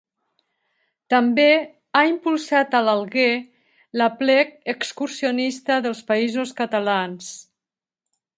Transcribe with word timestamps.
També 1.13 1.43
ha 1.99 2.01
impulsat 2.11 2.73
a 2.79 2.81
l'Alguer 2.87 3.29
l'Aplec 4.01 4.57
Excursionista 4.75 5.79
dels 5.89 6.03
Països 6.11 6.57
Catalans. 6.63 7.31